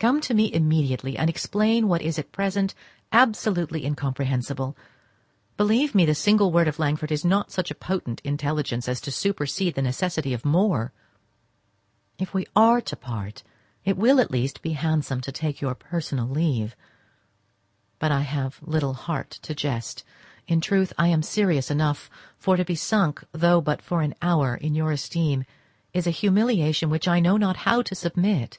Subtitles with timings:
[0.00, 2.74] Come to me immediately, and explain what is at present
[3.12, 4.76] absolutely incomprehensible.
[5.56, 9.12] Believe me, the single word of Langford is not of such potent intelligence as to
[9.12, 10.92] supersede the necessity of more.
[12.18, 13.44] If we are to part,
[13.84, 19.30] it will at least be handsome to take your personal leave—but I have little heart
[19.42, 20.02] to jest;
[20.48, 24.56] in truth, I am serious enough; for to be sunk, though but for an hour,
[24.56, 25.44] in your esteem
[25.94, 28.58] is a humiliation to which I know not how to submit.